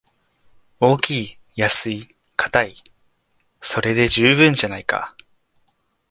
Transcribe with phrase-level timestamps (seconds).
[0.79, 2.73] 大きい安いかたい、
[3.61, 5.15] それで十分じゃないか